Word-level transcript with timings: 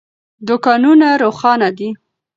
دوکانونه 0.47 1.07
روښانه 1.21 1.69
دي. 1.77 1.89